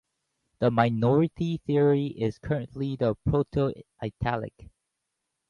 The 0.57 0.71
minority 0.71 1.57
theory 1.67 2.07
is 2.07 2.39
currently 2.39 2.95
the 2.95 3.13
Proto-Italic. 3.23 4.71